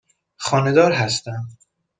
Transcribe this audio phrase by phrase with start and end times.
[0.37, 1.47] خانه دار هستم.